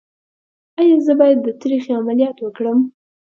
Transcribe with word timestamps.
ایا 0.79 0.97
زه 1.05 1.13
باید 1.19 1.39
د 1.43 1.47
تریخي 1.61 1.91
عملیات 1.99 2.37
وکړم؟ 2.41 2.79